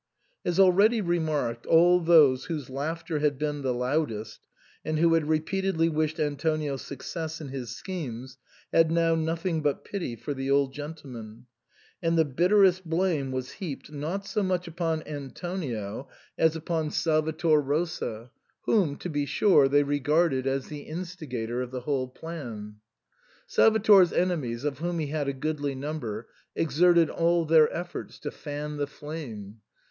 [0.43, 4.39] As already remarked, all those whose laughter had been the loudest,
[4.83, 8.39] and who had repeatedly wished An tonio success in his schemes,
[8.73, 11.45] had now nothing but pity for the old gentleman;
[12.01, 17.85] and the bitterest blame was heaped, not so much upon Antonio, as upon Salvator 152
[17.85, 18.31] SIGN OR FORMICA.
[18.63, 22.77] Rosa, whom, to be sure, they regarded as the instigator of the whole plan.
[23.45, 28.77] Salvator's enemies, of whom he had a goodly number, exerted all their efforts to fan
[28.77, 29.59] the flame.